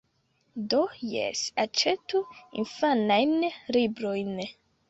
Do, 0.73 0.79
jes. 1.09 1.43
Aĉetu 1.65 2.23
infanajn 2.65 3.39
librojn. 3.79 4.37